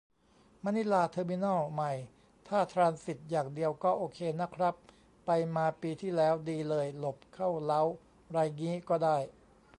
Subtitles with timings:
[0.63, 1.91] มะนิลาเทอร์มินอลใหม่
[2.47, 4.75] ถ้าทรานสิตอย่างเดียวก็โอเคนะครับ
[5.25, 7.95] ไปมาปีที่แล้ว ดีเลย หลบเข้าเลาจน์
[8.31, 9.17] ไรงี้ก็ได้